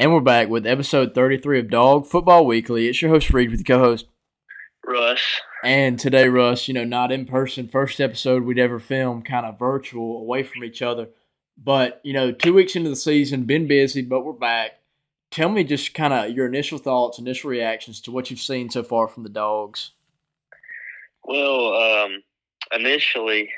[0.00, 2.88] And we're back with episode 33 of Dog Football Weekly.
[2.88, 4.08] It's your host, Reed, with the co host,
[4.84, 5.22] Russ.
[5.62, 9.56] And today, Russ, you know, not in person, first episode we'd ever film, kind of
[9.56, 11.10] virtual, away from each other.
[11.56, 14.80] But, you know, two weeks into the season, been busy, but we're back.
[15.30, 18.82] Tell me just kind of your initial thoughts, initial reactions to what you've seen so
[18.82, 19.92] far from the Dogs.
[21.22, 22.22] Well, um,
[22.72, 23.48] initially,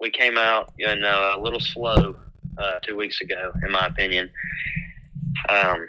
[0.00, 2.16] we came out you know, a little slow
[2.56, 4.30] uh, two weeks ago, in my opinion.
[5.48, 5.88] Um,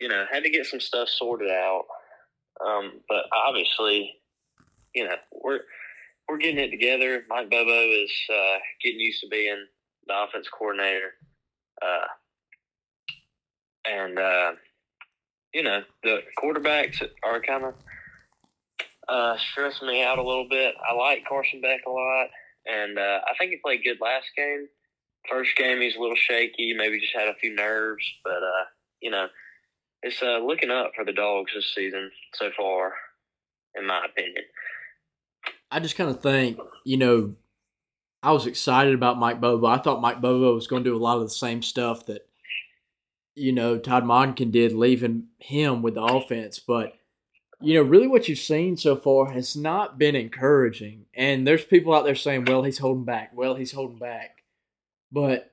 [0.00, 1.84] you know, had to get some stuff sorted out.
[2.64, 4.14] Um, but obviously,
[4.94, 5.60] you know, we're
[6.28, 7.22] we're getting it together.
[7.28, 9.66] Mike Bobo is uh, getting used to being
[10.06, 11.12] the offense coordinator,
[11.82, 12.06] uh,
[13.84, 14.52] and uh,
[15.52, 17.74] you know, the quarterbacks are kind of
[19.08, 20.74] uh, stressing me out a little bit.
[20.88, 22.28] I like Carson Beck a lot,
[22.66, 24.68] and uh, I think he played good last game.
[25.30, 28.64] First game, he's a little shaky, maybe just had a few nerves, but uh,
[29.00, 29.26] you know,
[30.02, 32.92] it's uh, looking up for the dogs this season so far,
[33.74, 34.44] in my opinion.
[35.70, 37.34] I just kind of think, you know,
[38.22, 39.66] I was excited about Mike Bobo.
[39.66, 42.26] I thought Mike Bobo was going to do a lot of the same stuff that,
[43.34, 46.58] you know, Todd Monken did, leaving him with the offense.
[46.58, 46.94] But,
[47.60, 51.06] you know, really what you've seen so far has not been encouraging.
[51.14, 53.32] And there's people out there saying, well, he's holding back.
[53.34, 54.42] Well, he's holding back.
[55.12, 55.52] But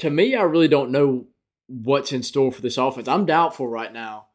[0.00, 1.26] to me, I really don't know
[1.66, 3.08] what's in store for this offense.
[3.08, 4.26] I'm doubtful right now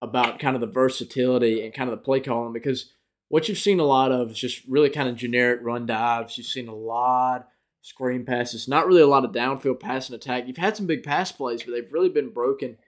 [0.00, 2.92] about kind of the versatility and kind of the play calling because
[3.28, 6.38] what you've seen a lot of is just really kind of generic run dives.
[6.38, 7.46] You've seen a lot of
[7.82, 10.44] screen passes, not really a lot of downfield passing attack.
[10.46, 12.78] You've had some big pass plays, but they've really been broken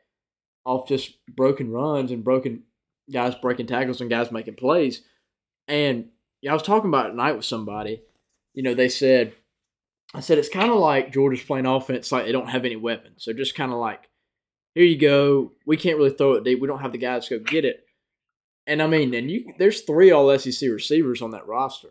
[0.65, 2.63] off just broken runs and broken
[3.11, 5.03] guys breaking tackles and guys making plays.
[5.69, 6.09] And
[6.41, 8.03] yeah, I was talking about it tonight with somebody.
[8.55, 9.35] You know, they said
[10.15, 13.25] I said it's kind of like Georgia's playing offense like they don't have any weapons.
[13.25, 14.09] So just kind of like,
[14.75, 15.53] here you go.
[15.67, 16.61] We can't really throw it deep.
[16.61, 17.85] We don't have the guys to go get it.
[18.67, 21.91] And I mean, and you there's three all SEC receivers on that roster.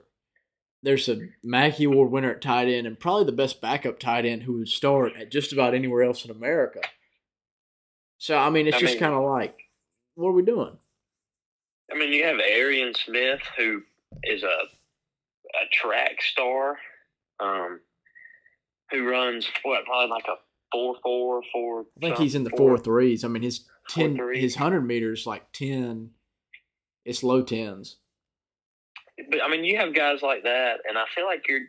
[0.82, 4.44] There's a Mackey Award winner at tight end and probably the best backup tight end
[4.44, 6.80] who would start at just about anywhere else in America.
[8.18, 9.58] So I mean, it's I just kind of like,
[10.16, 10.78] what are we doing?
[11.92, 13.82] I mean, you have Arian Smith, who
[14.24, 16.78] is a a track star.
[17.40, 17.80] Um,
[18.92, 20.36] who runs what probably like a
[20.72, 21.86] four four four.
[21.98, 23.24] I think he's in the four, four threes.
[23.24, 26.12] I mean his ten his hundred meters like ten.
[27.06, 27.98] It's low tens.
[29.30, 31.62] But I mean, you have guys like that, and I feel like you're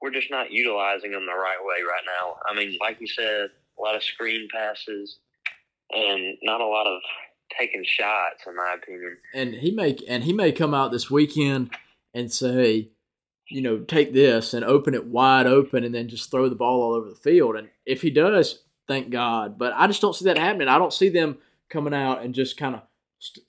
[0.00, 2.36] we're just not utilizing them the right way right now.
[2.48, 5.18] I mean, like you said, a lot of screen passes
[5.90, 7.00] and not a lot of
[7.58, 9.18] taking shots, in my opinion.
[9.34, 11.70] And he may and he may come out this weekend
[12.14, 12.90] and say,
[13.50, 16.82] you know, take this and open it wide open and then just throw the ball
[16.82, 17.56] all over the field.
[17.56, 19.58] And if he does, thank God.
[19.58, 20.68] But I just don't see that happening.
[20.68, 21.38] I don't see them
[21.68, 22.82] coming out and just kind of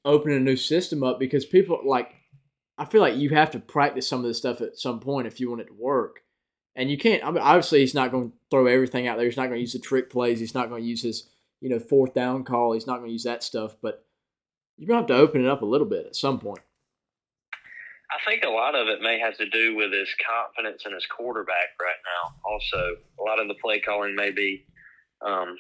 [0.04, 2.14] opening a new system up because people like,
[2.78, 5.40] I feel like you have to practice some of this stuff at some point if
[5.40, 6.22] you want it to work.
[6.76, 9.26] And you can't, I mean, obviously, he's not going to throw everything out there.
[9.26, 10.40] He's not going to use the trick plays.
[10.40, 11.30] He's not going to use his,
[11.60, 12.74] you know, fourth down call.
[12.74, 13.76] He's not going to use that stuff.
[13.82, 14.06] But
[14.78, 16.62] you're going to have to open it up a little bit at some point.
[18.12, 21.06] I think a lot of it may have to do with his confidence in his
[21.06, 22.36] quarterback right now.
[22.46, 24.66] Also, a lot of the play calling may be
[25.26, 25.56] um,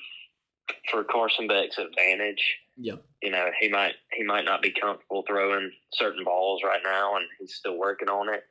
[0.90, 2.44] for Carson Beck's advantage.
[2.78, 7.16] Yeah, you know he might he might not be comfortable throwing certain balls right now,
[7.16, 8.44] and he's still working on it,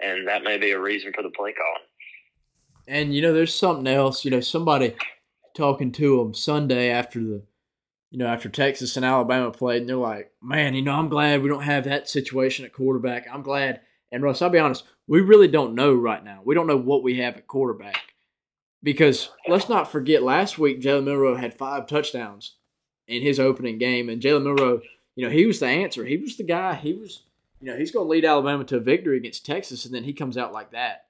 [0.00, 1.86] and that may be a reason for the play calling.
[2.86, 4.24] And you know, there's something else.
[4.24, 4.94] You know, somebody
[5.54, 7.42] talking to him Sunday after the
[8.10, 11.42] you know, after Texas and Alabama played, and they're like, man, you know, I'm glad
[11.42, 13.26] we don't have that situation at quarterback.
[13.32, 13.80] I'm glad.
[14.10, 16.40] And Russ, I'll be honest, we really don't know right now.
[16.44, 17.96] We don't know what we have at quarterback.
[18.82, 22.54] Because let's not forget, last week, Jalen Milroe had five touchdowns
[23.06, 24.08] in his opening game.
[24.08, 24.80] And Jalen Milroe,
[25.16, 26.04] you know, he was the answer.
[26.04, 26.74] He was the guy.
[26.74, 27.24] He was,
[27.60, 30.12] you know, he's going to lead Alabama to a victory against Texas, and then he
[30.12, 31.06] comes out like that.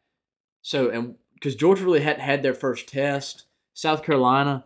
[0.62, 3.44] So, and because Georgia really hadn't had their first test,
[3.74, 4.64] South Carolina,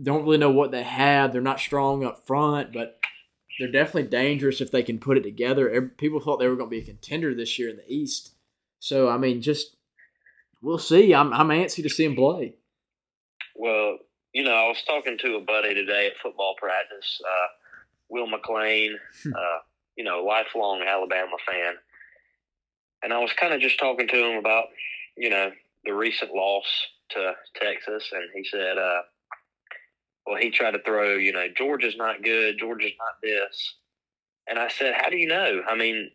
[0.00, 1.32] don't really know what they have.
[1.32, 2.98] They're not strong up front, but
[3.58, 5.92] they're definitely dangerous if they can put it together.
[5.96, 8.34] People thought they were going to be a contender this year in the East.
[8.78, 9.76] So, I mean, just
[10.62, 11.14] we'll see.
[11.14, 12.54] I'm, I'm antsy to see him play.
[13.56, 13.98] Well,
[14.32, 17.46] you know, I was talking to a buddy today at football practice, uh,
[18.08, 19.32] Will McLean, hmm.
[19.34, 19.58] uh,
[19.96, 21.74] you know, lifelong Alabama fan.
[23.02, 24.66] And I was kind of just talking to him about,
[25.16, 25.50] you know,
[25.84, 26.66] the recent loss
[27.10, 28.10] to Texas.
[28.12, 29.02] And he said, uh,
[30.28, 33.76] well, he tried to throw, you know, Georgia's not good, Georgia's not this.
[34.46, 35.62] And I said, how do you know?
[35.68, 36.10] I mean,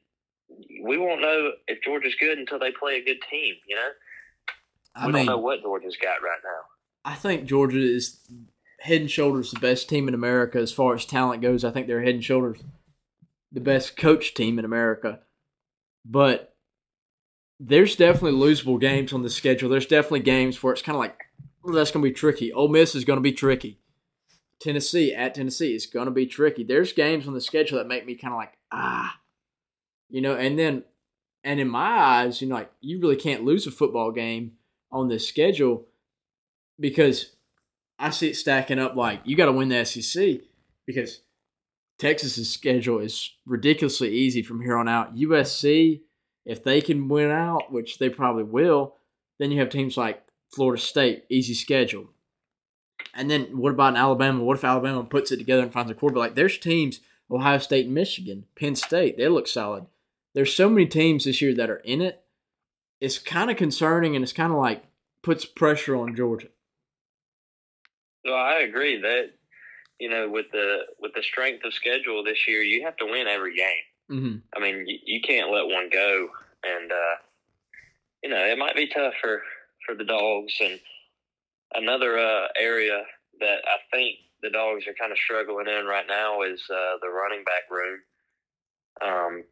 [0.84, 3.90] we won't know if Georgia's good until they play a good team, you know?
[4.96, 7.12] I we mean, don't know what Georgia's got right now.
[7.12, 8.20] I think Georgia is
[8.80, 11.64] head and shoulders the best team in America as far as talent goes.
[11.64, 12.60] I think they're head and shoulders
[13.52, 15.22] the best coach team in America.
[16.06, 16.56] But
[17.60, 19.70] there's definitely losable games on the schedule.
[19.70, 21.18] There's definitely games where it's kind of like,
[21.64, 22.52] well, that's going to be tricky.
[22.52, 23.80] Ole Miss is going to be tricky.
[24.64, 26.64] Tennessee at Tennessee is going to be tricky.
[26.64, 29.20] There's games on the schedule that make me kind of like, ah,
[30.10, 30.86] you know, and then,
[31.44, 34.54] and in my eyes, you know, like you really can't lose a football game
[34.90, 35.86] on this schedule
[36.80, 37.36] because
[38.00, 40.40] I see it stacking up like you got to win the SEC
[40.86, 41.20] because
[42.00, 45.16] Texas's schedule is ridiculously easy from here on out.
[45.16, 46.02] USC,
[46.46, 48.96] if they can win out, which they probably will,
[49.40, 50.24] then you have teams like
[50.54, 52.13] Florida State, easy schedule.
[53.14, 54.44] And then what about in Alabama?
[54.44, 56.20] What if Alabama puts it together and finds a quarterback?
[56.20, 57.00] Like there's teams,
[57.30, 59.86] Ohio State and Michigan, Penn State, they look solid.
[60.34, 62.24] There's so many teams this year that are in it.
[63.00, 64.84] It's kind of concerning and it's kind of like
[65.22, 66.48] puts pressure on Georgia.
[68.26, 69.32] Well, I agree that
[70.00, 73.28] you know with the with the strength of schedule this year, you have to win
[73.28, 73.84] every game.
[74.12, 74.36] Mm-hmm.
[74.56, 76.30] I mean, you, you can't let one go,
[76.64, 77.16] and uh,
[78.24, 79.42] you know it might be tough for
[79.86, 80.54] for the dogs.
[80.62, 80.80] And
[81.76, 83.04] another uh, area
[83.40, 87.10] that I think the dogs are kind of struggling in right now is uh, the
[87.10, 88.00] running back room.
[89.02, 89.44] Um,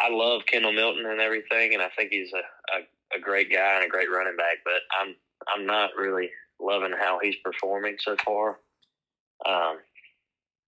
[0.00, 3.76] I love Kendall Milton and everything, and I think he's a, a, a great guy
[3.76, 4.58] and a great running back.
[4.64, 5.14] But I'm
[5.46, 6.30] I'm not really
[6.60, 8.58] loving how he's performing so far.
[9.46, 9.78] Um,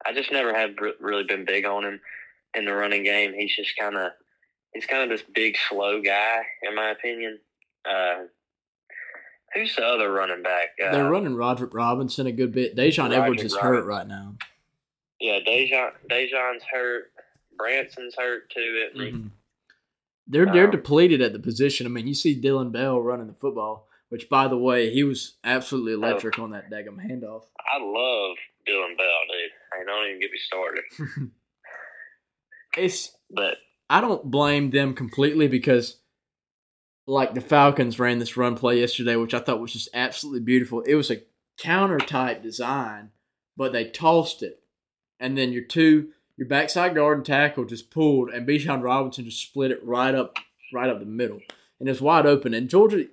[0.07, 0.71] I just never have
[1.01, 2.01] really been big on him
[2.55, 3.33] in the running game.
[3.35, 4.13] He's just kind of
[4.73, 7.39] he's kind of this big slow guy, in my opinion.
[7.89, 8.25] Uh,
[9.55, 10.69] who's the other running back?
[10.83, 12.77] Uh, They're running Roderick Robinson a good bit.
[12.77, 14.35] Daijun Edwards is hurt right now.
[15.21, 17.13] Yeah, Daijun Daijun's hurt.
[17.57, 18.89] Branson's hurt too.
[18.97, 19.27] Mm-hmm.
[20.27, 21.87] They're um, they're depleted at the position.
[21.87, 23.89] I mean, you see Dillon Bell running the football.
[24.11, 25.97] Which, by the way, he was absolutely oh.
[25.97, 27.43] electric oh, on that daggum handoff.
[27.61, 28.37] I love
[28.67, 29.51] Dillon Bell, dude.
[29.73, 30.85] Hey, don't even get me started.
[32.77, 33.59] it's but
[33.89, 36.00] I don't blame them completely because,
[37.11, 40.81] like the Falcons ran this run play yesterday, which I thought was just absolutely beautiful.
[40.83, 41.23] It was a
[41.59, 43.11] counter type design,
[43.57, 44.63] but they tossed it,
[45.19, 49.43] and then your two your backside guard and tackle just pulled, and Bijan Robinson just
[49.43, 50.37] split it right up
[50.73, 51.41] right up the middle,
[51.81, 52.55] and it's wide open.
[52.55, 53.07] And Georgia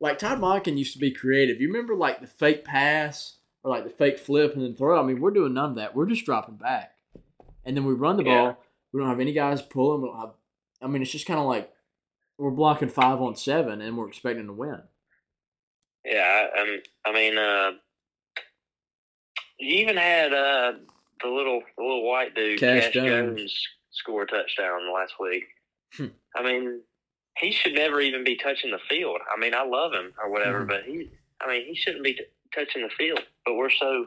[0.00, 1.60] like Todd Monken used to be creative.
[1.60, 5.00] You remember like the fake pass or like the fake flip and then throw?
[5.00, 5.94] I mean, we're doing none of that.
[5.94, 6.94] We're just dropping back.
[7.64, 8.38] And then we run the yeah.
[8.38, 8.64] ball.
[8.92, 10.02] We don't have any guys pulling.
[10.02, 10.34] We don't have,
[10.80, 11.70] I mean, it's just kind of like
[12.38, 14.80] we're blocking five on seven and we're expecting to win.
[16.04, 17.72] Yeah, I, I mean, uh,
[19.58, 20.72] you even had uh,
[21.20, 23.40] the little the little white dude, Cash, Cash Jones.
[23.40, 25.44] Jones, score a touchdown last week.
[25.94, 26.06] Hmm.
[26.36, 26.80] I mean,
[27.36, 29.18] he should never even be touching the field.
[29.34, 30.68] I mean, I love him or whatever, mm-hmm.
[30.68, 31.10] but he,
[31.40, 32.24] I mean, he shouldn't be t-
[32.54, 33.20] touching the field.
[33.44, 34.06] But we're so,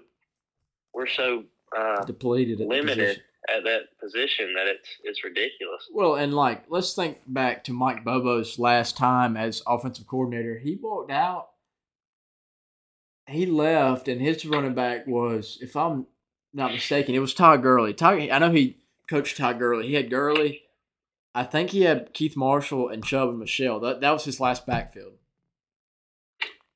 [0.93, 1.43] we're so
[1.77, 5.83] uh, depleted, limited at that position that it's it's ridiculous.
[5.93, 10.59] Well, and like let's think back to Mike Bobo's last time as offensive coordinator.
[10.59, 11.49] He walked out.
[13.27, 16.07] He left, and his running back was, if I'm
[16.53, 17.93] not mistaken, it was Todd Gurley.
[17.93, 18.77] Todd, I know he
[19.09, 19.87] coached Todd Gurley.
[19.87, 20.63] He had Gurley,
[21.33, 23.79] I think he had Keith Marshall and Chubb and Michel.
[23.79, 25.13] That that was his last backfield.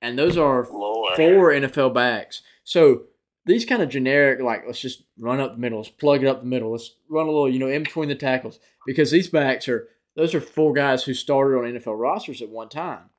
[0.01, 1.15] And those are Lord.
[1.15, 2.41] four NFL backs.
[2.63, 3.03] So
[3.45, 6.41] these kind of generic, like let's just run up the middle, let's plug it up
[6.41, 8.60] the middle, let's run a little, you know, in between the tackles.
[8.86, 12.70] Because these backs are those are four guys who started on NFL rosters at one
[12.70, 13.10] time.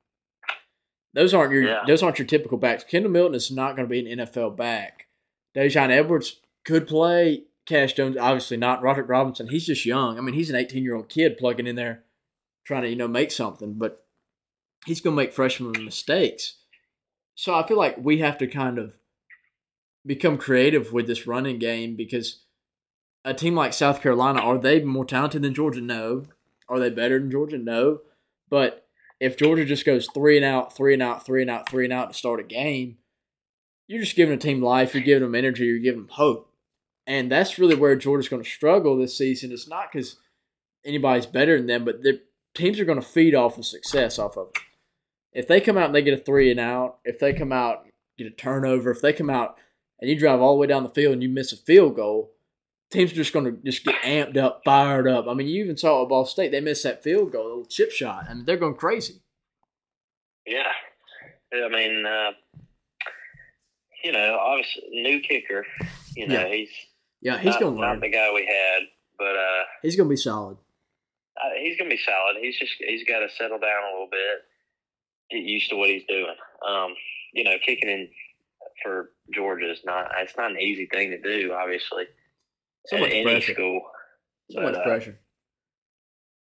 [1.13, 1.83] Those aren't your yeah.
[1.87, 2.83] those aren't your typical backs.
[2.83, 5.07] Kendall Milton is not going to be an NFL back.
[5.55, 7.43] Daijun Edwards could play.
[7.65, 8.81] Cash Jones, obviously not.
[8.81, 10.17] Roderick Robinson, he's just young.
[10.17, 12.03] I mean, he's an 18 year old kid plugging in there,
[12.65, 14.05] trying to you know make something, but
[14.85, 16.55] he's going to make freshman mistakes.
[17.35, 18.97] So I feel like we have to kind of
[20.07, 22.43] become creative with this running game because
[23.25, 25.81] a team like South Carolina are they more talented than Georgia?
[25.81, 26.23] No.
[26.69, 27.57] Are they better than Georgia?
[27.57, 27.99] No.
[28.49, 28.87] But
[29.19, 31.93] if Georgia just goes three and out, three and out, three and out, three and
[31.93, 32.97] out to start a game,
[33.87, 34.93] you're just giving a team life.
[34.93, 35.65] You're giving them energy.
[35.65, 36.49] You're giving them hope.
[37.05, 39.51] And that's really where Georgia's going to struggle this season.
[39.51, 40.17] It's not because
[40.85, 42.21] anybody's better than them, but the
[42.53, 44.61] teams are going to feed off of success off of it.
[45.33, 47.87] If they come out and they get a three and out, if they come out
[48.17, 49.57] get a turnover, if they come out
[49.99, 52.31] and you drive all the way down the field and you miss a field goal,
[52.91, 55.27] teams are just going to just get amped up, fired up.
[55.27, 57.65] I mean, you even saw at Ball State they missed that field goal, a little
[57.65, 59.21] chip shot, and they're going crazy.
[60.45, 60.71] Yeah,
[61.53, 62.31] I mean, uh,
[64.03, 65.65] you know, obviously new kicker.
[66.15, 66.47] You know, yeah.
[66.47, 66.69] he's
[67.21, 67.99] yeah, he's going to learn.
[67.99, 68.83] Not the guy we had,
[69.17, 70.57] but uh, he's going to be solid.
[71.35, 72.37] Uh, he's going to be solid.
[72.41, 74.39] He's just he's got to settle down a little bit,
[75.31, 76.35] get used to what he's doing.
[76.67, 76.93] Um,
[77.33, 78.07] you know, kicking in
[78.83, 80.11] for Georgia is not.
[80.19, 82.05] It's not an easy thing to do, obviously.
[82.87, 83.53] So much any pressure.
[83.53, 83.81] school.
[84.51, 85.19] So But, much uh, pressure.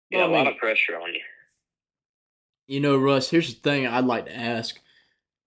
[0.09, 1.21] Yeah, Well, I a lot mean- of pressure on you.
[2.67, 4.77] You know, Russ, here's the thing I'd like to ask.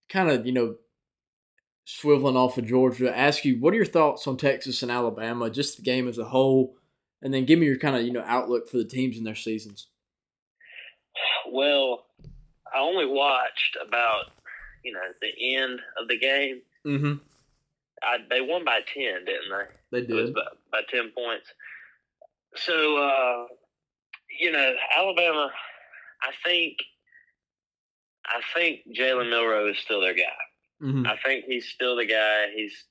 [0.09, 0.77] Kind of, you know,
[1.87, 5.77] swiveling off of Georgia, ask you, what are your thoughts on Texas and Alabama, just
[5.77, 6.77] the game as a whole?
[7.21, 9.35] And then give me your kind of, you know, outlook for the teams in their
[9.35, 9.89] seasons.
[11.53, 12.07] Well,
[12.75, 14.27] I only watched about
[14.85, 16.63] you know the end of the game.
[16.87, 17.15] Mm-hmm.
[18.03, 19.51] I, they won by ten, didn't
[19.91, 20.01] they?
[20.01, 20.35] They did.
[20.35, 20.41] by,
[20.73, 21.53] by ten points.
[22.57, 23.47] So uh,
[24.39, 25.51] you know, Alabama.
[26.23, 26.77] I think.
[28.27, 30.23] I think Jalen Milroe is still their guy.
[30.83, 31.07] Mm-hmm.
[31.07, 32.47] I think he's still the guy.
[32.55, 32.85] He's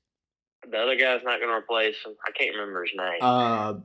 [0.70, 2.14] the other guy's not going to replace him.
[2.28, 3.20] I can't remember his name.
[3.22, 3.76] Uh,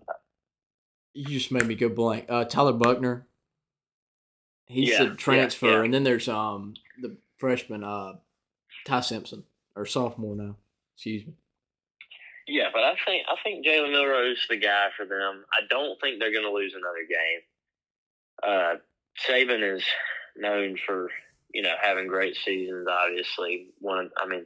[1.13, 2.27] you just made me go blank.
[2.29, 3.27] Uh, Tyler Buchner.
[4.67, 5.85] He's Yeah, a yeah, transfer, yeah.
[5.85, 8.15] and then there's um the freshman uh
[8.87, 9.45] Ty Simpson
[9.77, 10.57] or sophomore now.
[10.97, 11.35] Excuse me.
[12.47, 15.45] Yeah, but I think I think Jalen Milroe's the guy for them.
[15.53, 17.41] I don't think they're going to lose another game.
[18.43, 18.75] Uh,
[19.27, 19.85] Saban is
[20.37, 21.11] known for
[21.53, 22.87] you know having great seasons.
[22.91, 24.45] Obviously, one I mean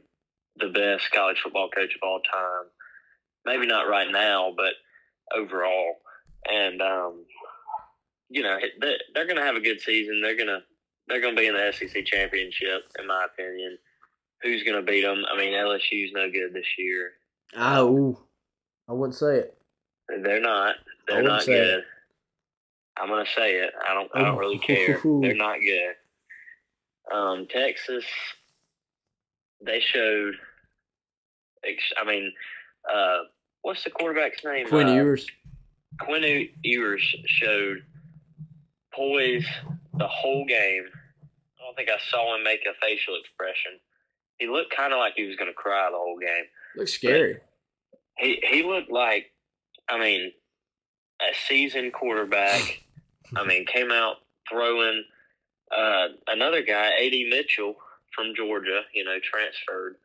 [0.57, 2.67] the best college football coach of all time.
[3.45, 4.73] Maybe not right now, but
[5.35, 5.95] overall,
[6.49, 7.25] and um,
[8.29, 10.21] you know they're going to have a good season.
[10.21, 10.61] They're going to
[11.07, 13.77] they're going to be in the SEC championship, in my opinion.
[14.41, 15.23] Who's going to beat them?
[15.31, 17.11] I mean, LSU's no good this year.
[17.55, 18.17] Ah, ooh,
[18.87, 19.57] I wouldn't say it.
[20.23, 20.75] They're not.
[21.07, 21.63] They're not say it.
[21.65, 21.83] good.
[22.97, 23.71] I'm gonna say it.
[23.87, 24.09] I don't.
[24.13, 24.99] I don't really care.
[25.03, 27.15] They're not good.
[27.15, 28.05] Um, Texas.
[29.65, 30.35] They showed.
[31.97, 32.31] I mean,
[32.91, 33.19] uh,
[33.61, 34.67] what's the quarterback's name?
[34.67, 35.27] Quinn uh, Ewers.
[35.99, 37.83] Quinn Ewers showed
[38.93, 39.45] poise
[39.97, 40.85] the whole game.
[41.59, 43.79] I don't think I saw him make a facial expression.
[44.39, 46.45] He looked kind of like he was going to cry the whole game.
[46.75, 47.37] Looks scary.
[48.17, 49.31] He he looked like,
[49.89, 50.31] I mean,
[51.21, 52.83] a seasoned quarterback.
[53.35, 54.17] I mean, came out
[54.49, 55.03] throwing.
[55.75, 57.75] Uh, another guy, AD Mitchell
[58.15, 59.97] from Georgia, you know, transferred.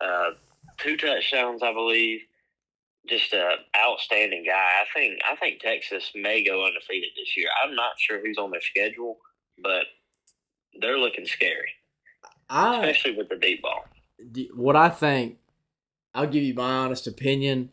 [0.00, 0.30] Uh,
[0.78, 2.20] two touchdowns, I believe.
[3.08, 4.52] Just a outstanding guy.
[4.54, 7.48] I think I think Texas may go undefeated this year.
[7.64, 9.18] I'm not sure who's on their schedule,
[9.60, 9.86] but
[10.80, 11.72] they're looking scary,
[12.52, 13.86] I especially with the deep ball.
[14.54, 15.38] what I think.
[16.14, 17.70] I'll give you my honest opinion.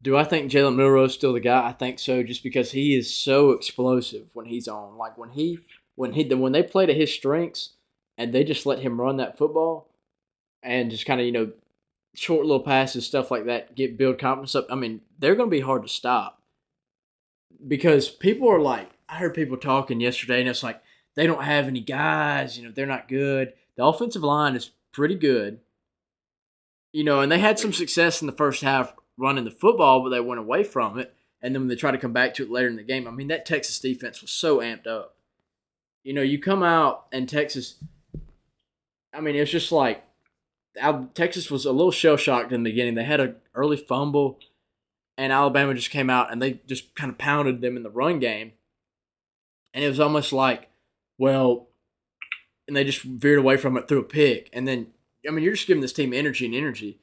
[0.00, 1.68] Do I think Jalen Milroe's still the guy?
[1.68, 4.96] I think so, just because he is so explosive when he's on.
[4.96, 5.58] Like when he
[5.94, 7.70] when he when they play to his strengths
[8.16, 9.90] and they just let him run that football
[10.62, 11.52] and just kind of you know
[12.14, 14.66] short little passes stuff like that get build confidence up.
[14.70, 16.40] I mean they're going to be hard to stop
[17.66, 20.82] because people are like I heard people talking yesterday and it's like
[21.14, 22.56] they don't have any guys.
[22.56, 23.52] You know they're not good.
[23.76, 25.60] The offensive line is pretty good.
[26.92, 30.10] You know, and they had some success in the first half running the football, but
[30.10, 31.14] they went away from it.
[31.42, 33.10] And then when they tried to come back to it later in the game, I
[33.10, 35.16] mean, that Texas defense was so amped up.
[36.02, 37.76] You know, you come out and Texas,
[39.12, 40.04] I mean, it's just like
[41.14, 42.94] Texas was a little shell shocked in the beginning.
[42.94, 44.38] They had an early fumble,
[45.16, 48.18] and Alabama just came out and they just kind of pounded them in the run
[48.18, 48.52] game.
[49.72, 50.68] And it was almost like,
[51.18, 51.68] well,
[52.66, 54.50] and they just veered away from it through a pick.
[54.52, 54.88] And then,
[55.26, 57.00] I mean, you're just giving this team energy and energy.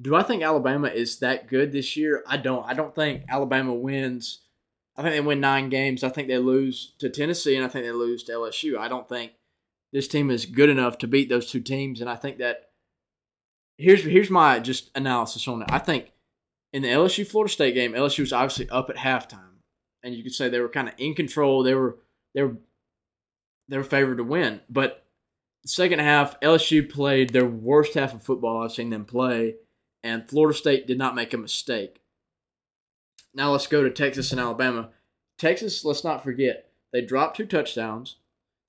[0.00, 2.22] Do I think Alabama is that good this year?
[2.26, 2.66] I don't.
[2.66, 4.40] I don't think Alabama wins.
[4.96, 6.04] I think they win nine games.
[6.04, 8.78] I think they lose to Tennessee, and I think they lose to LSU.
[8.78, 9.32] I don't think
[9.92, 12.70] this team is good enough to beat those two teams, and I think that
[13.78, 15.68] here's here's my just analysis on it.
[15.70, 16.12] I think
[16.72, 19.60] in the LSU Florida State game, LSU was obviously up at halftime,
[20.02, 21.62] and you could say they were kind of in control.
[21.62, 21.96] They were
[22.34, 22.56] they were
[23.68, 25.04] they were favored to win, but
[25.64, 29.56] second half, LSU played their worst half of football I've seen them play,
[30.02, 32.00] and Florida State did not make a mistake.
[33.34, 34.90] Now let's go to Texas and Alabama.
[35.38, 38.16] Texas, let's not forget, they dropped two touchdowns,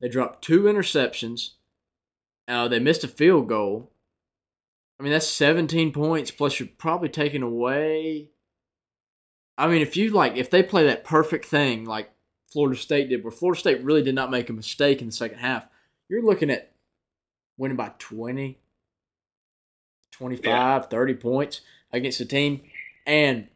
[0.01, 1.51] they dropped two interceptions,
[2.47, 3.91] uh, they missed a field goal.
[4.99, 8.31] I mean, that's 17 points, plus you're probably taking away.
[9.57, 12.09] I mean, if you like, if they play that perfect thing like
[12.51, 15.39] Florida State did, where Florida State really did not make a mistake in the second
[15.39, 15.67] half,
[16.09, 16.71] you're looking at
[17.57, 18.57] winning by 20,
[20.11, 21.61] 25, 30 points
[21.91, 22.61] against a team.
[23.05, 23.47] And,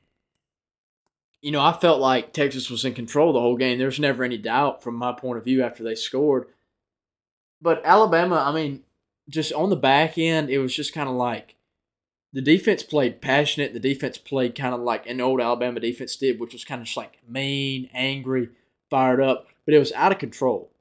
[1.41, 3.77] you know, I felt like Texas was in control the whole game.
[3.77, 6.47] There was never any doubt from my point of view after they scored.
[7.61, 8.83] But Alabama, I mean,
[9.29, 11.55] just on the back end, it was just kind of like
[12.33, 13.73] the defense played passionate.
[13.73, 16.87] The defense played kind of like an old Alabama defense did, which was kind of
[16.87, 18.49] just like mean, angry,
[18.91, 20.71] fired up, but it was out of control.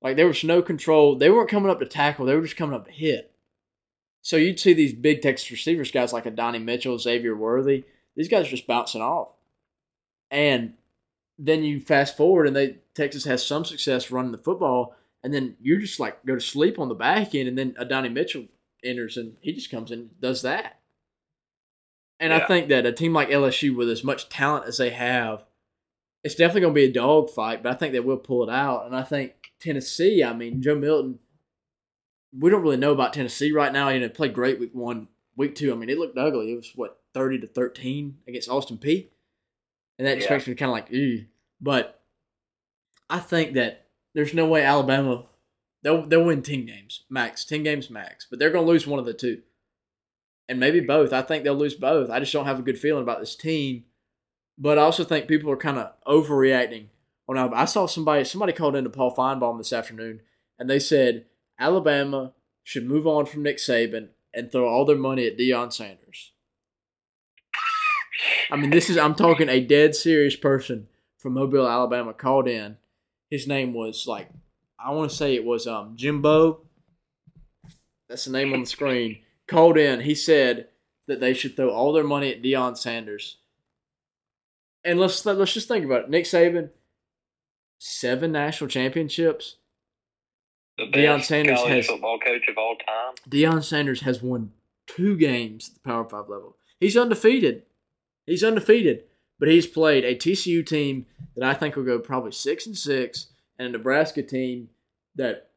[0.00, 1.16] Like there was no control.
[1.16, 2.24] They weren't coming up to tackle.
[2.24, 3.32] They were just coming up to hit.
[4.22, 7.84] So you'd see these big Texas receivers, guys like Adonai Mitchell, Xavier Worthy.
[8.16, 9.34] These guys are just bouncing off,
[10.30, 10.74] and
[11.38, 15.56] then you fast forward and they Texas has some success running the football, and then
[15.60, 18.46] you're just like go to sleep on the back end, and then Adonai Mitchell
[18.84, 20.80] enters and he just comes in and does that.
[22.18, 22.38] And yeah.
[22.38, 25.46] I think that a team like LSU, with as much talent as they have,
[26.22, 28.52] it's definitely going to be a dog fight, but I think they will pull it
[28.52, 28.86] out.
[28.86, 31.18] And I think Tennessee, I mean, Joe Milton,
[32.38, 33.88] we don't really know about Tennessee right now.
[33.88, 35.72] You know, played great week one, week two.
[35.72, 36.52] I mean, it looked ugly.
[36.52, 39.08] It was what thirty to thirteen against Austin Peay,
[39.98, 41.26] and that just makes me kind of like, ew.
[41.60, 42.00] But
[43.08, 45.24] I think that there's no way Alabama
[45.82, 48.98] they'll they'll win ten games max, ten games max, but they're going to lose one
[48.98, 49.42] of the two,
[50.48, 51.12] and maybe both.
[51.12, 52.10] I think they'll lose both.
[52.10, 53.84] I just don't have a good feeling about this team.
[54.60, 56.88] But I also think people are kind of overreacting.
[57.24, 60.20] When I, I saw somebody somebody called into Paul Finebaum this afternoon,
[60.58, 61.24] and they said
[61.58, 66.32] Alabama should move on from Nick Saban and throw all their money at Deion Sanders.
[68.50, 72.76] I mean, this is I'm talking a dead serious person from Mobile, Alabama called in.
[73.30, 74.28] His name was like
[74.78, 76.60] I want to say it was um Jimbo.
[78.10, 79.20] That's the name on the screen.
[79.46, 80.00] Called in.
[80.00, 80.68] He said
[81.06, 83.38] that they should throw all their money at Deion Sanders.
[84.84, 86.10] And let's let's just think about it.
[86.10, 86.70] Nick Saban,
[87.78, 89.56] seven national championships.
[90.78, 93.14] The best Deion Sanders has football coach of all time.
[93.28, 94.52] Deion Sanders has won
[94.86, 96.56] two games at the Power Five level.
[96.78, 97.64] He's undefeated.
[98.24, 99.04] He's undefeated,
[99.38, 101.06] but he's played a TCU team
[101.36, 103.26] that I think will go probably six and six,
[103.58, 104.70] and a Nebraska team
[105.16, 105.50] that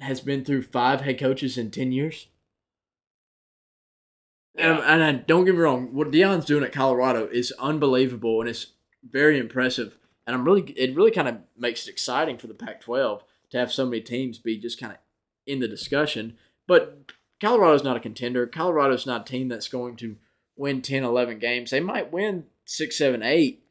[0.00, 2.26] has been through five head coaches in ten years.
[4.56, 4.78] Yeah.
[4.84, 8.66] And, and don't get me wrong, what Deion's doing at Colorado is unbelievable and it's
[9.02, 9.96] very impressive.
[10.26, 13.72] And I'm really, it really kind of makes it exciting for the Pac-12 to have
[13.72, 14.98] so many teams be just kind of
[15.46, 16.36] in the discussion.
[16.66, 18.46] But Colorado's not a contender.
[18.46, 20.16] Colorado's not a team that's going to
[20.56, 21.70] win 10, 11 games.
[21.70, 23.62] They might win 6, 7, 8.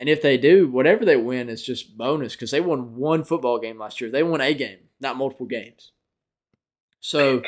[0.00, 3.58] And if they do, whatever they win is just bonus because they won one football
[3.58, 4.10] game last year.
[4.10, 5.92] They won a game, not multiple games.
[7.00, 7.42] So,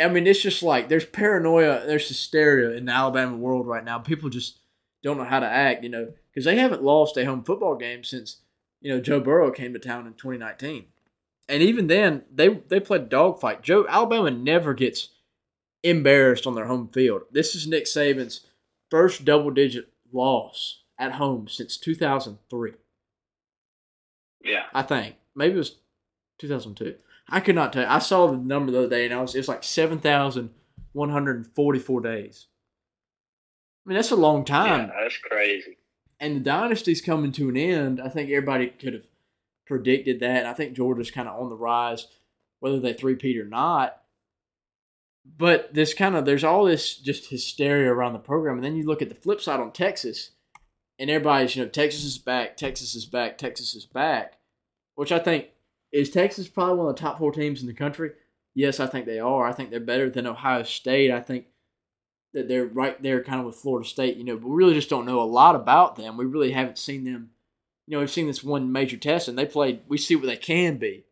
[0.00, 3.98] I mean, it's just like there's paranoia, there's hysteria in the Alabama world right now.
[3.98, 4.58] People just
[5.02, 8.04] don't know how to act, you know, because they haven't lost a home football game
[8.04, 8.38] since
[8.80, 10.86] you know, Joe Burrow came to town in 2019.
[11.48, 13.62] And even then, they they played dogfight.
[13.62, 15.08] Joe Alabama never gets
[15.82, 17.22] embarrassed on their home field.
[17.30, 18.46] This is Nick Saban's
[18.90, 22.72] first double digit loss at home since 2003.
[24.44, 24.64] Yeah.
[24.72, 25.16] I think.
[25.34, 25.76] Maybe it was
[26.38, 26.94] 2002.
[27.30, 27.88] I could not tell you.
[27.88, 32.46] I saw the number the other day and I was it was like 7,144 days.
[33.86, 34.88] I mean, that's a long time.
[34.88, 35.76] Yeah, that's crazy
[36.20, 38.00] and the dynasty's coming to an end.
[38.00, 39.06] I think everybody could have
[39.66, 40.46] predicted that.
[40.46, 42.06] I think Georgia's kind of on the rise,
[42.60, 43.96] whether they three-peat or not.
[45.36, 48.84] But this kind of there's all this just hysteria around the program, and then you
[48.84, 50.32] look at the flip side on Texas,
[50.98, 54.34] and everybody's you know Texas is back, Texas is back, Texas is back,
[54.94, 55.48] which I think
[55.92, 58.12] is Texas probably one of the top four teams in the country.
[58.54, 59.46] Yes, I think they are.
[59.46, 61.10] I think they're better than Ohio State.
[61.10, 61.46] I think
[62.32, 64.90] that they're right there kind of with Florida State, you know, but we really just
[64.90, 66.16] don't know a lot about them.
[66.16, 67.30] We really haven't seen them.
[67.86, 70.36] You know, we've seen this one major test and they played, we see what they
[70.36, 71.04] can be.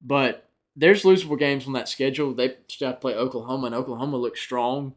[0.00, 2.32] But there's losable games on that schedule.
[2.32, 4.94] They still have to play Oklahoma, and Oklahoma looks strong.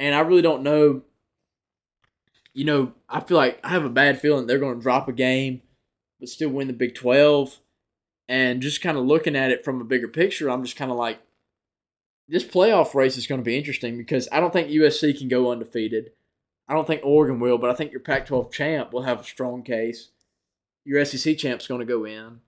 [0.00, 1.02] And I really don't know.
[2.52, 5.12] You know, I feel like I have a bad feeling they're going to drop a
[5.12, 5.62] game,
[6.18, 7.60] but still win the Big 12.
[8.30, 10.96] And just kind of looking at it from a bigger picture, I'm just kind of
[10.96, 11.18] like,
[12.28, 15.50] this playoff race is going to be interesting because I don't think USC can go
[15.50, 16.12] undefeated.
[16.68, 19.24] I don't think Oregon will, but I think your Pac 12 champ will have a
[19.24, 20.10] strong case.
[20.84, 22.38] Your SEC champ's going to go in.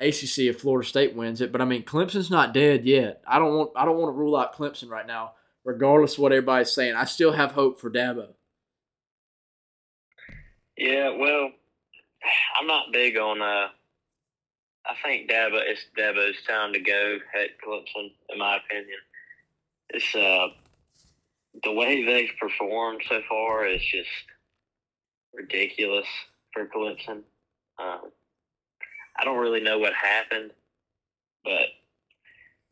[0.00, 3.22] ACC if Florida State wins it, but I mean Clemson's not dead yet.
[3.26, 5.32] I don't want I don't want to rule out Clemson right now,
[5.64, 6.96] regardless of what everybody's saying.
[6.96, 8.28] I still have hope for Dabo.
[10.78, 11.50] Yeah, well,
[12.58, 13.68] I'm not big on uh,
[14.86, 18.98] I think Dabo it's Dabo's time to go at Clemson, in my opinion.
[19.90, 20.48] It's uh
[21.62, 24.08] the way they've performed so far is just
[25.32, 26.06] ridiculous
[26.52, 27.22] for Clemson.
[27.78, 28.10] Um,
[29.18, 30.50] I don't really know what happened,
[31.44, 31.68] but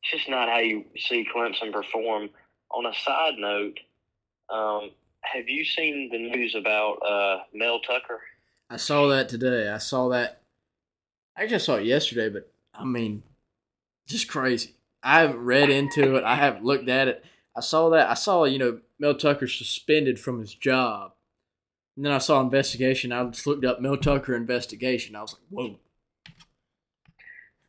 [0.03, 2.31] it's just not how you see Clemson perform.
[2.75, 3.79] On a side note,
[4.49, 8.21] um, have you seen the news about uh, Mel Tucker?
[8.71, 9.69] I saw that today.
[9.69, 10.42] I saw that
[11.37, 13.23] I just saw it yesterday, but I mean,
[14.07, 14.75] just crazy.
[15.03, 16.25] I haven't read into it.
[16.25, 17.25] I haven't looked at it.
[17.57, 18.09] I saw that.
[18.09, 21.13] I saw, you know, Mel Tucker suspended from his job.
[21.97, 23.13] And then I saw investigation.
[23.13, 25.17] I just looked up Mel Tucker investigation.
[25.17, 25.79] I was like, whoa.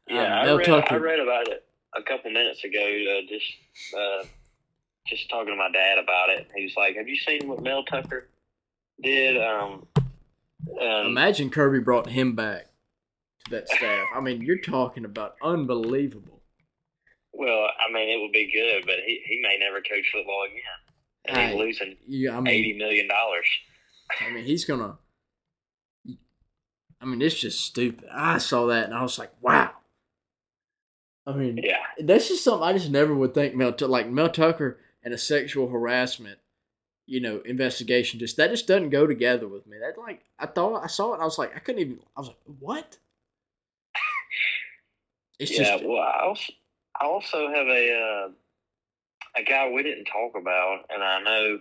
[0.07, 1.65] Yeah, um, I, read, Tucker, I read about it.
[1.95, 4.25] a couple minutes ago, uh, just uh,
[5.07, 6.47] just talking to my dad about it.
[6.55, 8.27] He was like, "Have you seen what Mel Tucker
[9.01, 12.67] did?" Um, um, Imagine Kirby brought him back
[13.45, 14.07] to that staff.
[14.15, 16.41] I mean, you're talking about unbelievable.
[17.33, 20.61] well, I mean, it would be good, but he, he may never coach football again,
[21.25, 23.45] and he's losing Yeah, I mean, eighty million dollars.
[24.21, 24.97] I mean, he's gonna.
[27.01, 28.07] I mean, it's just stupid.
[28.13, 29.71] I saw that and I was like, wow.
[31.27, 34.79] I mean, Yeah, that's just something I just never would think Mel like Mel Tucker
[35.03, 36.39] and a sexual harassment,
[37.05, 38.19] you know, investigation.
[38.19, 39.77] Just that just doesn't go together with me.
[39.79, 41.99] That like I thought I saw it and I was like I couldn't even.
[42.15, 42.97] I was like, what?
[45.43, 45.77] It's yeah.
[45.77, 46.53] just Well, I also,
[46.99, 48.29] I also have a uh,
[49.39, 51.59] a guy we didn't talk about, and I know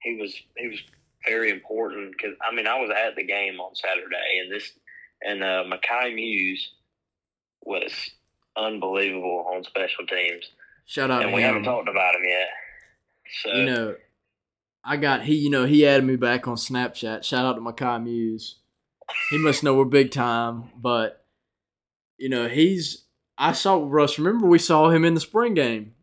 [0.00, 0.78] he was he was
[1.26, 4.72] very important because I mean I was at the game on Saturday, and this
[5.22, 6.72] and uh, Mekhi Mews
[7.64, 7.92] was
[8.56, 10.50] unbelievable on special teams,
[10.86, 12.48] shout out and we haven't talked about him yet.
[13.42, 13.96] So You know,
[14.84, 15.36] I got he.
[15.36, 17.24] You know, he added me back on Snapchat.
[17.24, 18.56] Shout out to Mekhi Mews.
[19.30, 21.24] He must know we're big time, but
[22.18, 23.05] you know he's.
[23.38, 24.18] I saw Russ.
[24.18, 25.94] Remember we saw him in the spring game,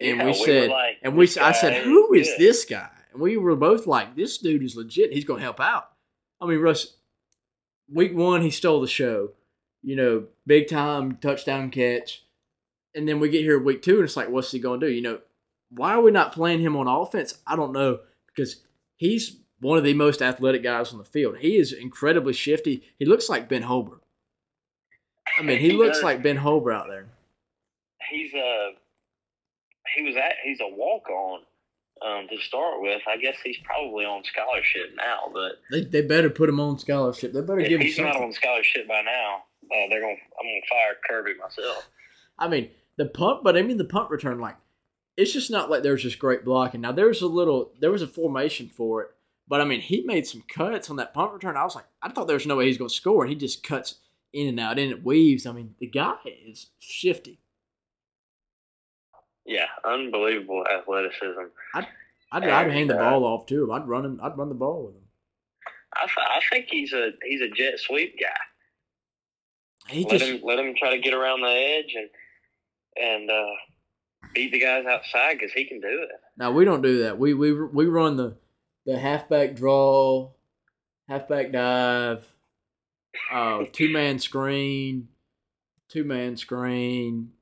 [0.00, 1.26] and yeah, we were said, like, and we.
[1.26, 2.90] "This I said, who is good." this guy?
[3.12, 5.12] And we were both like, this dude is legit.
[5.12, 5.90] He's going to help out.
[6.40, 6.96] I mean, Russ.
[7.92, 9.30] Week one, he stole the show.
[9.82, 12.24] You know, big time touchdown catch,
[12.94, 14.92] and then we get here week two, and it's like, what's he going to do?
[14.92, 15.18] You know,
[15.70, 17.38] why are we not playing him on offense?
[17.46, 18.62] I don't know because
[18.96, 21.38] he's one of the most athletic guys on the field.
[21.38, 22.82] He is incredibly shifty.
[22.98, 23.99] He looks like Ben Holbert.
[25.38, 26.04] I mean, he, He looks does.
[26.04, 27.06] like Ben Holbert out there.
[28.10, 28.70] he's a
[29.96, 31.40] he was at he's a walk on
[32.06, 33.02] um, to start with.
[33.06, 37.32] I guess he's probably on scholarship now, but They, they better put him on scholarship.
[37.32, 40.60] They better give him he's not on scholarship by now, uh, they're gonna I'm gonna
[40.68, 41.88] fire Kirby myself.
[42.38, 44.38] I mean, the punt, but I mean the punt return.
[44.38, 44.56] Like,
[45.16, 46.80] it's just not like there's just great blocking.
[46.80, 49.08] Now there's a little, there was a formation for it,
[49.46, 51.56] but I mean he made some cuts on that punt return.
[51.56, 53.36] I was like, I thought there was no way he's going to score, and he
[53.36, 53.96] just cuts
[54.32, 55.46] in and out, and it weaves.
[55.46, 56.14] I mean, the guy
[56.46, 57.40] is shifty.
[59.46, 61.40] Yeah, unbelievable athleticism.
[61.74, 61.86] I'd,
[62.32, 63.70] I'd And, hand the uh, ball off to him.
[63.72, 64.20] I'd run him.
[64.22, 65.02] I'd run the ball with him.
[65.96, 68.28] I, th- I think he's a he's a jet sweep guy.
[69.88, 72.08] He let just him let him try to get around the edge and
[73.04, 73.54] and uh,
[74.34, 76.10] beat the guys outside because he can do it.
[76.36, 77.18] now we don't do that.
[77.18, 78.36] We we we run the
[78.86, 80.30] the halfback draw,
[81.08, 82.24] halfback dive,
[83.32, 85.08] uh, two man screen,
[85.88, 87.32] two man screen,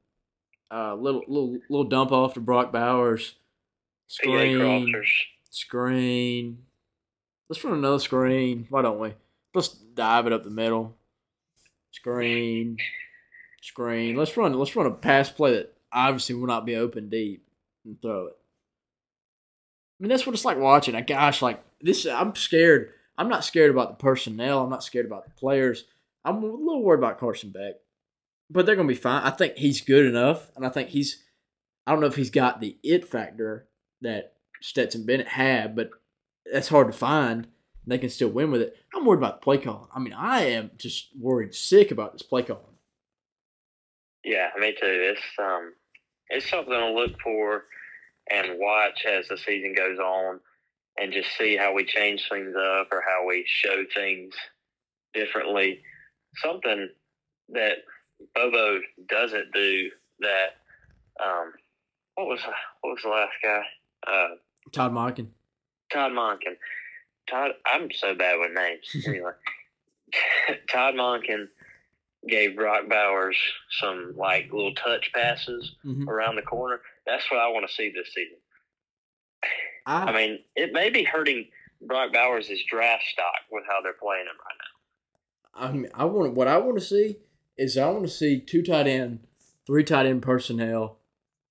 [0.71, 3.35] uh, little little little dump off to Brock Bowers,
[4.07, 5.03] screen,
[5.51, 6.59] screen.
[7.49, 8.67] Let's run another screen.
[8.69, 9.15] Why don't we?
[9.55, 10.95] Let's dive it up the middle.
[11.93, 12.77] Screen,
[13.63, 14.17] screen.
[14.17, 14.53] Let's run.
[14.53, 17.47] Let's run a pass play that obviously will not be open deep
[17.85, 18.37] and throw it.
[19.99, 20.95] I mean, that's what it's like watching.
[20.95, 22.07] I gosh, like this.
[22.07, 22.93] I'm scared.
[23.19, 24.63] I'm not scared about the personnel.
[24.63, 25.85] I'm not scared about the players.
[26.25, 27.75] I'm a little worried about Carson Beck,
[28.49, 29.23] but they're gonna be fine.
[29.25, 31.23] I think he's good enough, and I think he's.
[31.87, 33.67] I don't know if he's got the it factor
[34.03, 35.91] that Stetson Bennett had, but
[36.51, 37.49] that's hard to find.
[37.87, 38.77] They can still win with it.
[38.95, 39.89] I'm worried about the play calling.
[39.95, 42.63] I mean, I am just worried sick about this play calling.
[44.25, 44.79] Yeah, me too.
[44.83, 45.73] It's um,
[46.29, 47.65] it's something to look for
[48.31, 50.41] and watch as the season goes on,
[51.01, 54.35] and just see how we change things up or how we show things
[55.15, 55.81] differently.
[56.37, 56.89] Something
[57.51, 57.79] that
[58.35, 60.57] Bobo doesn't do that.
[61.25, 61.53] Um,
[62.15, 62.41] what was
[62.81, 63.63] what was the last guy?
[64.07, 64.29] Uh,
[64.73, 65.29] Todd Monken.
[65.93, 66.57] Todd Monken.
[67.29, 69.07] Todd, I'm so bad with names.
[69.07, 69.33] anyway,
[70.71, 71.49] Todd Monken
[72.29, 73.37] gave Brock Bowers
[73.81, 76.09] some like little touch passes Mhm.
[76.09, 76.81] around the corner.
[77.07, 78.38] That's what I want to see this season.
[79.89, 81.47] I, I mean, it may be hurting
[81.81, 85.69] Brock Bowers' draft stock with how they're playing him right now.
[85.69, 87.17] I mean, I want what I want to see
[87.57, 89.21] is I want to see two tight end,
[89.67, 90.99] three tight end personnel.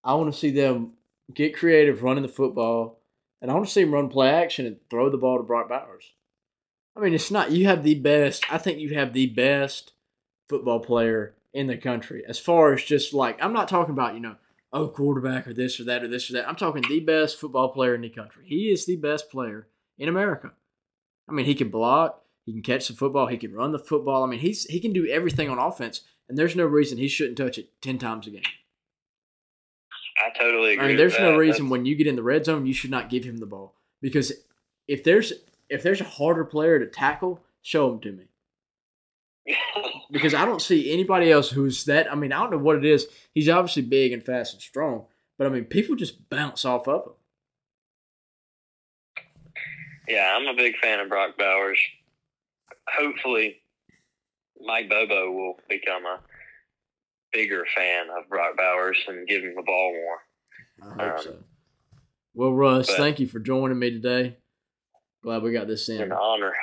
[0.04, 0.94] I want to see them
[1.34, 3.00] get creative running the football,
[3.42, 5.68] and I want to see them run play action and throw the ball to Brock
[5.68, 6.14] Bowers.
[6.96, 8.46] I mean, it's not you have the best.
[8.52, 9.94] I think you have the best
[10.48, 14.20] football player in the country as far as just like I'm not talking about you
[14.20, 14.36] know
[14.78, 16.48] oh quarterback or this or that or this or that.
[16.48, 18.44] I'm talking the best football player in the country.
[18.46, 20.52] He is the best player in America.
[21.30, 24.24] I mean, he can block, he can catch the football, he can run the football.
[24.24, 27.38] I mean, he's he can do everything on offense, and there's no reason he shouldn't
[27.38, 28.42] touch it ten times a game.
[30.26, 30.86] I totally agree.
[30.86, 31.38] I mean, there's no that.
[31.38, 33.76] reason when you get in the red zone you should not give him the ball
[34.02, 34.32] because
[34.88, 35.34] if there's
[35.70, 38.26] if there's a harder player to tackle, show him to me.
[40.12, 42.12] Because I don't see anybody else who's that.
[42.12, 43.08] I mean, I don't know what it is.
[43.34, 45.06] He's obviously big and fast and strong,
[45.38, 47.14] but I mean, people just bounce off of him.
[50.08, 51.80] Yeah, I'm a big fan of Brock Bowers.
[52.88, 53.62] Hopefully,
[54.62, 56.20] Mike Bobo will become a
[57.34, 60.98] bigger fan of Brock Bowers and give him the ball more.
[60.98, 61.36] I hope um, so.
[62.34, 64.38] Well, Russ, thank you for joining me today.
[65.24, 66.02] Glad we got this in.
[66.02, 66.54] An honor.